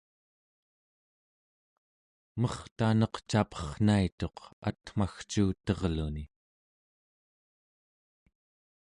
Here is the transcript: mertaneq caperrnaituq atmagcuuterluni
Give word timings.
mertaneq 2.41 3.15
caperrnaituq 3.29 4.37
atmagcuuterluni 4.69 6.23